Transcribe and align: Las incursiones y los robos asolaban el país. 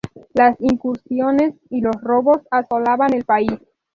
Las 0.33 0.59
incursiones 0.59 1.53
y 1.69 1.81
los 1.81 1.95
robos 2.01 2.39
asolaban 2.49 3.13
el 3.13 3.23
país. 3.23 3.51